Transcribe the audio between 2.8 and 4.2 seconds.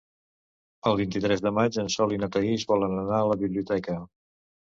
anar a la biblioteca.